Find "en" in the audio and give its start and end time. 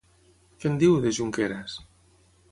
0.69-0.79